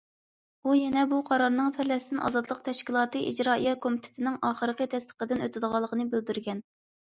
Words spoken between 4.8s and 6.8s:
تەستىقىدىن ئۆتىدىغانلىقىنى بىلدۈرگەن.